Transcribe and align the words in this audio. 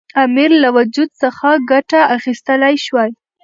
امیر 0.23 0.51
له 0.63 0.69
وجود 0.77 1.09
څخه 1.21 1.47
ګټه 1.71 1.99
اخیستلای 2.17 2.75
شوای. 2.85 3.11